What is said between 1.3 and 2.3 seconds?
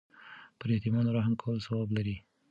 کول ثواب لري.